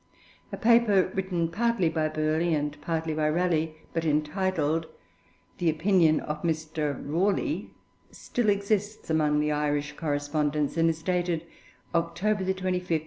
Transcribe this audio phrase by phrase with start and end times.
[0.51, 4.87] A paper written partly by Burghley and partly by Raleigh, but entitled
[5.59, 6.99] The Opinion of Mr.
[7.07, 7.69] Rawley,
[8.09, 11.45] still exists among the Irish Correspondence, and is dated
[11.93, 12.99] October 25, 1582.